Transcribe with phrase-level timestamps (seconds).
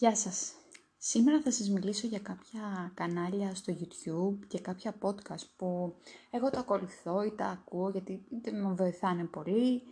[0.00, 0.52] Γεια σας.
[0.98, 5.96] Σήμερα θα σας μιλήσω για κάποια κανάλια στο YouTube και κάποια podcast που
[6.30, 9.82] εγώ τα ακολουθώ ή τα ακούω γιατί είτε με βοηθάνε πολύ,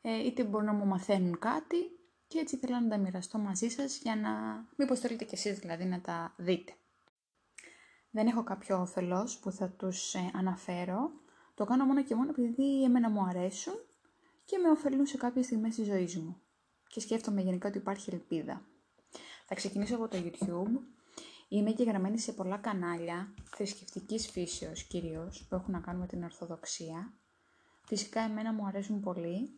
[0.00, 1.76] ε, είτε μπορούν να μου μαθαίνουν κάτι
[2.26, 4.30] και έτσι θέλω να τα μοιραστώ μαζί σας για να
[4.76, 6.72] μήπως θέλετε κι εσείς δηλαδή να τα δείτε.
[8.10, 11.10] Δεν έχω κάποιο όφελος που θα τους ε, αναφέρω,
[11.54, 13.74] το κάνω μόνο και μόνο επειδή εμένα μου αρέσουν
[14.44, 16.40] και με ωφελούν σε κάποιες στιγμές της ζωής μου
[16.86, 18.66] και σκέφτομαι γενικά ότι υπάρχει ελπίδα.
[19.54, 20.80] Θα ξεκινήσω από το YouTube.
[21.48, 26.22] Είμαι και γραμμένη σε πολλά κανάλια θρησκευτικής φύσεως κυρίως που έχουν να κάνουν με την
[26.22, 27.12] Ορθοδοξία.
[27.86, 29.50] Φυσικά εμένα μου αρέσουν πολύ.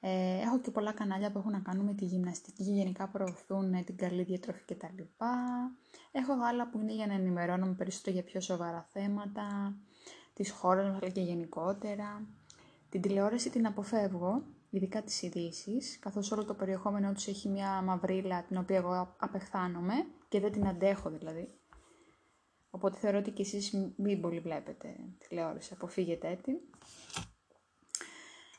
[0.00, 3.74] Ε, έχω και πολλά κανάλια που έχουν να κάνουν με τη γυμναστική και γενικά προωθούν
[3.74, 5.02] ε, την καλή διατροφή κτλ.
[6.12, 9.76] Έχω άλλα που είναι για να ενημερώνομαι περισσότερο για πιο σοβαρά θέματα,
[10.34, 12.26] της χώρας μας αλλά και γενικότερα.
[12.88, 18.42] Την τηλεόραση την αποφεύγω ειδικά τις ειδήσεις, καθώς όλο το περιεχόμενό τους έχει μια μαυρίλα
[18.42, 19.94] την οποία εγώ απεχθάνομαι
[20.28, 21.58] και δεν την αντέχω δηλαδή.
[22.70, 26.54] Οπότε θεωρώ ότι και εσείς μην πολύ βλέπετε τηλεόραση, αποφύγετε την.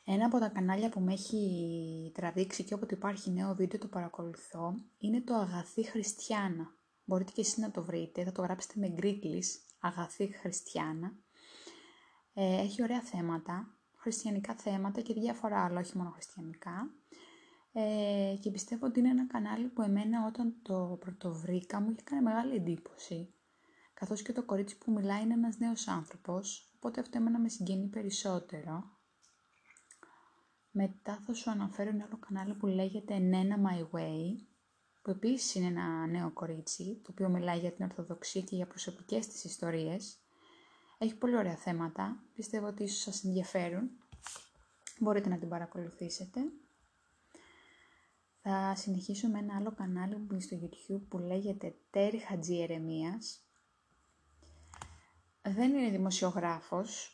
[0.05, 4.73] Ένα από τα κανάλια που με έχει τραβήξει και όποτε υπάρχει νέο βίντεο το παρακολουθώ
[4.97, 6.73] είναι το Αγαθή Χριστιάνα.
[7.05, 11.11] Μπορείτε και εσείς να το βρείτε, θα το γράψετε με γκρίκλις, Αγαθή Χριστιάνα.
[12.33, 16.94] Ε, έχει ωραία θέματα, χριστιανικά θέματα και διάφορα άλλα, όχι μόνο χριστιανικά.
[17.72, 22.22] Ε, και πιστεύω ότι είναι ένα κανάλι που εμένα όταν το πρωτοβρήκα μου είχε κάνει
[22.22, 23.33] μεγάλη εντύπωση.
[23.94, 27.88] Καθώς και το κορίτσι που μιλάει είναι ένας νέος άνθρωπος, οπότε αυτό εμένα με συγγενεί
[27.88, 28.97] περισσότερο.
[30.72, 34.36] Μετά θα σου αναφέρω ένα άλλο κανάλι που λέγεται Nena My Way,
[35.02, 39.27] που επίσης είναι ένα νέο κορίτσι, το οποίο μιλάει για την Ορθοδοξία και για προσωπικές
[39.27, 40.17] της ιστορίες.
[41.02, 43.89] Έχει πολύ ωραία θέματα, πιστεύω ότι ίσως σας ενδιαφέρουν.
[45.00, 46.39] Μπορείτε να την παρακολουθήσετε.
[48.42, 53.39] Θα συνεχίσω με ένα άλλο κανάλι που είναι στο YouTube που λέγεται Τέρι Χατζιερεμίας.
[55.42, 57.14] Δεν είναι δημοσιογράφος,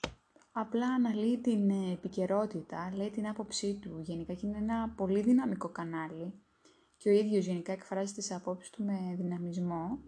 [0.51, 6.33] απλά αναλύει την επικαιρότητα, λέει την άποψή του γενικά και είναι ένα πολύ δυναμικό κανάλι
[6.97, 9.99] και ο ίδιος γενικά εκφράζει τις απόψεις του με δυναμισμό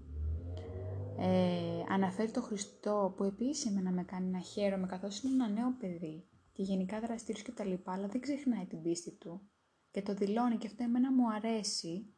[1.19, 5.75] ε, αναφέρει το Χριστό που επίσης εμένα με κάνει να χαίρομαι καθώς είναι ένα νέο
[5.79, 9.41] παιδί και γενικά δραστήριος και τα λοιπά, αλλά δεν ξεχνάει την πίστη του
[9.91, 12.13] και το δηλώνει και αυτό εμένα μου αρέσει.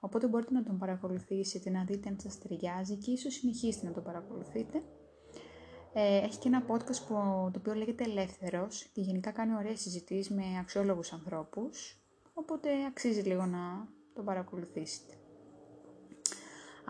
[0.00, 4.02] Οπότε μπορείτε να τον παρακολουθήσετε, να δείτε αν σας ταιριάζει και ίσως συνεχίσετε να τον
[4.02, 4.82] παρακολουθείτε.
[5.92, 7.14] Ε, έχει και ένα podcast που,
[7.52, 12.02] το οποίο λέγεται Ελεύθερος και γενικά κάνει ωραίες συζητήσεις με αξιόλογους ανθρώπους,
[12.34, 15.14] οπότε αξίζει λίγο να τον παρακολουθήσετε.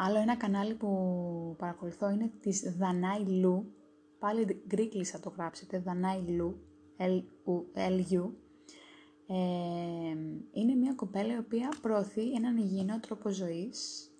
[0.01, 3.73] Άλλο ένα κανάλι που παρακολουθώ είναι της Δανάη Λου.
[4.19, 5.79] Πάλι γκρίκλι θα το γράψετε.
[5.79, 6.63] Δανάη Λου.
[7.75, 8.31] L-U.
[9.27, 9.37] Ε,
[10.53, 14.11] είναι μια κοπέλα η οποία προωθεί έναν υγιεινό τρόπο ζωής.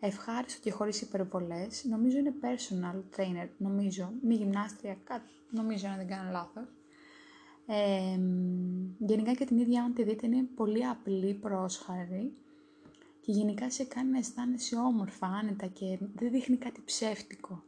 [0.00, 1.84] Ευχάριστο και χωρίς υπερβολές.
[1.84, 3.48] Νομίζω είναι personal trainer.
[3.56, 4.12] Νομίζω.
[4.22, 4.96] Μη γυμνάστρια.
[5.04, 5.30] Κάτι.
[5.50, 6.68] Νομίζω να δεν κάνω λάθος.
[7.66, 8.18] Ε,
[8.98, 12.36] γενικά και την ίδια αν τη δείτε είναι πολύ απλή, πρόσχαρη
[13.28, 17.62] και γενικά σε κάνει να αισθάνεσαι όμορφα, άνετα και δεν δείχνει κάτι ψεύτικο.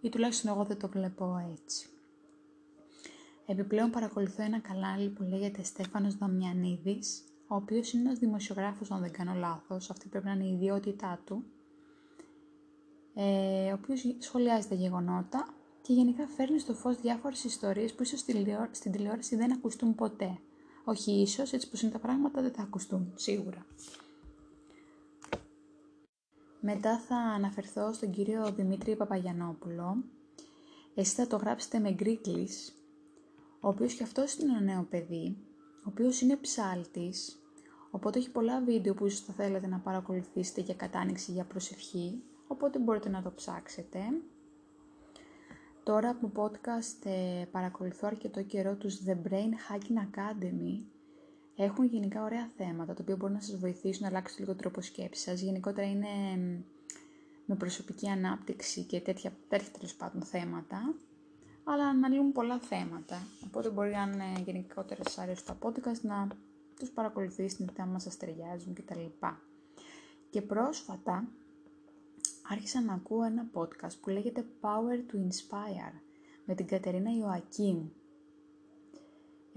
[0.00, 1.88] Ή τουλάχιστον εγώ δεν το βλέπω έτσι.
[3.46, 9.12] Επιπλέον παρακολουθώ ένα κανάλι που λέγεται Στέφανος Δαμιανίδης, ο οποίος είναι ένας δημοσιογράφος, αν δεν
[9.12, 11.44] κάνω λάθος, αυτή πρέπει να είναι η ιδιότητά του,
[13.14, 18.20] ε, ο οποίος σχολιάζει τα γεγονότα και γενικά φέρνει στο φως διάφορες ιστορίες που ίσως
[18.70, 20.38] στην τηλεόραση δεν ακουστούν ποτέ.
[20.84, 23.66] Όχι ίσως, έτσι που είναι τα πράγματα δεν θα ακουστούν, σίγουρα.
[26.68, 30.04] Μετά θα αναφερθώ στον κύριο Δημήτρη Παπαγιανόπουλο.
[30.94, 32.74] Εσείς θα το γράψετε με γκρίκλις,
[33.60, 35.36] ο οποίος και αυτός είναι ένα νέο παιδί,
[35.78, 37.42] ο οποίος είναι ψάλτης,
[37.90, 42.78] οπότε έχει πολλά βίντεο που ίσως θα θέλετε να παρακολουθήσετε για κατάνοιξη για προσευχή, οπότε
[42.78, 43.98] μπορείτε να το ψάξετε.
[45.82, 50.95] Τώρα από podcast ε, παρακολουθώ αρκετό καιρό τους The Brain Hacking Academy,
[51.56, 55.24] έχουν γενικά ωραία θέματα, τα οποία μπορούν να σας βοηθήσουν να αλλάξετε λίγο τρόπο σκέψης
[55.24, 55.40] σας.
[55.40, 56.08] Γενικότερα είναι
[57.46, 60.94] με προσωπική ανάπτυξη και τέτοια, τέτοια τέλος πάντων θέματα,
[61.64, 63.26] αλλά αναλύουν πολλά θέματα.
[63.44, 66.28] Οπότε μπορεί αν είναι γενικότερα σας αρέσουν τα podcast να
[66.78, 69.26] τους παρακολουθήσετε άμα σας ταιριάζουν κτλ.
[70.30, 71.28] Και πρόσφατα
[72.50, 76.00] άρχισα να ακούω ένα podcast που λέγεται Power to Inspire
[76.44, 77.88] με την Κατερίνα Ιωακίμ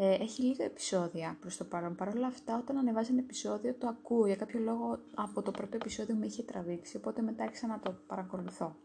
[0.02, 1.96] ε, έχει λίγα επεισόδια προς το παρόν.
[1.96, 4.26] Παρ' όλα αυτά, όταν ανεβάζει ένα επεισόδιο, το ακούω.
[4.26, 7.96] Για κάποιο λόγο, από το πρώτο επεισόδιο με είχε τραβήξει, οπότε μετά άρχισα να το
[8.08, 8.76] παρακολουθώ.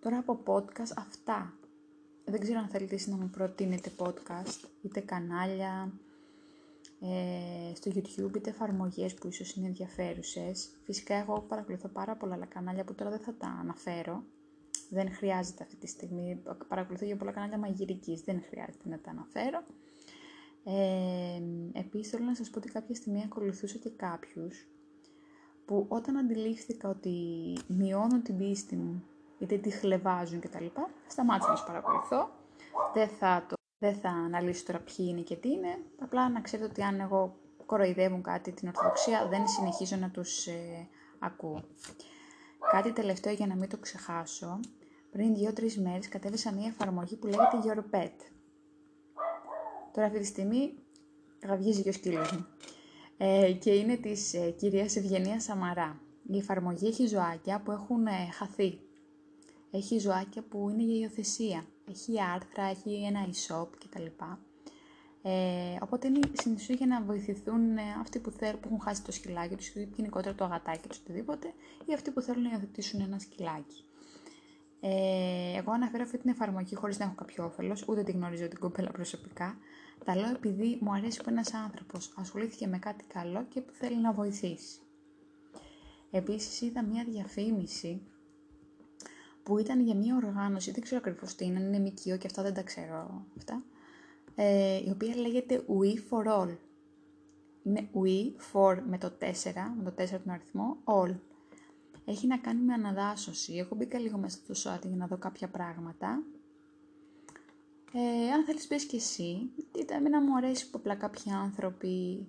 [0.00, 1.54] Τώρα από podcast, αυτά.
[2.24, 5.92] Δεν ξέρω αν θέλετε εσείς να μου προτείνετε podcast, είτε κανάλια,
[7.00, 10.70] ε, στο YouTube είτε εφαρμογές που ίσως είναι ενδιαφέρουσες.
[10.84, 14.24] Φυσικά εγώ παρακολουθώ πάρα πολλά άλλα κανάλια που τώρα δεν θα τα αναφέρω.
[14.90, 16.42] Δεν χρειάζεται αυτή τη στιγμή.
[16.68, 19.64] Παρακολουθώ για πολλά κανάλια μαγειρικής, δεν χρειάζεται να τα αναφέρω.
[20.68, 21.42] Ε,
[21.72, 24.66] επίσης θέλω να σας πω ότι κάποια στιγμή ακολουθούσα και κάποιους
[25.64, 27.14] που όταν αντιλήφθηκα ότι
[27.66, 29.04] μειώνουν την πίστη μου
[29.38, 30.66] είτε τη χλεβάζουν κτλ.
[31.06, 32.30] Σταμάτησα να τους παρακολουθώ.
[32.94, 35.78] Δεν θα, το, δεν θα αναλύσω τώρα ποιοι είναι και τι είναι.
[35.98, 37.36] Απλά να ξέρετε ότι αν εγώ
[37.66, 40.88] κοροϊδεύουν κάτι την Ορθοδοξία δεν συνεχίζω να τους ε,
[41.18, 41.64] ακούω.
[42.70, 44.60] Κάτι τελευταίο για να μην το ξεχάσω.
[45.10, 48.35] Πριν δύο-τρεις μέρες κατέβησα μια εφαρμογή που λέγεται Your Pet.
[49.96, 50.74] Τώρα αυτή τη στιγμή
[51.46, 52.46] γαβγίζει και ο σκύλος μου.
[53.16, 56.00] Ε, και είναι της ε, κυρίας Ευγενίας Σαμαρά.
[56.26, 58.78] Η εφαρμογή έχει ζωάκια που έχουν ε, χαθεί.
[59.70, 61.64] Έχει ζωάκια που είναι για υιοθεσία.
[61.90, 64.06] Έχει άρθρα, έχει ένα e-shop κτλ.
[65.22, 69.12] Ε, οπότε είναι συνήθω για να βοηθηθούν ε, αυτοί που, θέλουν, που έχουν χάσει το
[69.12, 71.52] σκυλάκι τους ή γενικότερα το αγατάκι τους οτιδήποτε,
[71.86, 73.84] ή αυτοί που θέλουν να υιοθετήσουν ένα σκυλάκι.
[74.88, 78.58] Ε, εγώ αναφέρω αυτή την εφαρμογή χωρίς να έχω κάποιο όφελος, ούτε τη γνωρίζω την
[78.58, 79.58] κοπέλα προσωπικά.
[80.04, 84.00] Τα λέω επειδή μου αρέσει που ένας άνθρωπος ασχολήθηκε με κάτι καλό και που θέλει
[84.00, 84.80] να βοηθήσει.
[86.10, 88.02] Επίσης είδα μια διαφήμιση
[89.42, 92.54] που ήταν για μια οργάνωση, δεν ξέρω ακριβώς τι είναι, είναι μικείο και αυτά δεν
[92.54, 93.64] τα ξέρω αυτά,
[94.34, 96.56] ε, η οποία λέγεται We for All.
[97.62, 99.32] Είναι We for με το 4,
[99.76, 101.14] με το 4 τον αριθμό, All
[102.08, 103.54] έχει να κάνει με αναδάσωση.
[103.54, 106.22] Έχω μπήκα λίγο μέσα στο site για να δω κάποια πράγματα.
[107.92, 112.26] Ε, αν θέλεις πες και εσύ, είτε εμένα μου αρέσει που απλά κάποιοι άνθρωποι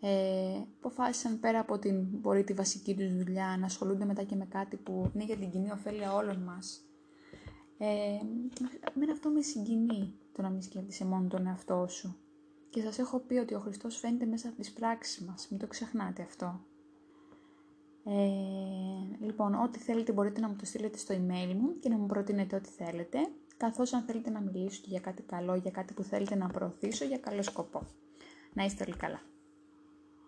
[0.00, 4.46] ε, αποφάσισαν πέρα από την μπορεί τη βασική τους δουλειά να ασχολούνται μετά και με
[4.46, 6.82] κάτι που είναι για την κοινή ωφέλεια όλων μας.
[7.78, 7.86] Ε,
[8.94, 12.16] εμένα αυτό με συγκινεί το να μην σκέφτεσαι μόνο τον εαυτό σου.
[12.70, 15.48] Και σας έχω πει ότι ο Χριστός φαίνεται μέσα από τις πράξεις μας.
[15.50, 16.60] Μην το ξεχνάτε αυτό.
[18.04, 18.57] Ε,
[19.38, 22.56] λοιπόν, ό,τι θέλετε μπορείτε να μου το στείλετε στο email μου και να μου προτείνετε
[22.56, 23.18] ό,τι θέλετε,
[23.56, 27.18] καθώς αν θέλετε να μιλήσω για κάτι καλό, για κάτι που θέλετε να προωθήσω, για
[27.18, 27.86] καλό σκοπό.
[28.52, 29.20] Να είστε όλοι καλά.